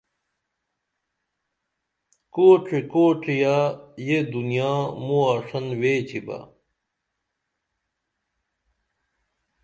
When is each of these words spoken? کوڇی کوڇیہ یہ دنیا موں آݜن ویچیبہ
کوڇی 2.33 2.79
کوڇیہ 2.91 3.55
یہ 4.07 4.19
دنیا 4.33 4.71
موں 5.05 5.23
آݜن 5.33 5.65
ویچیبہ 5.79 6.37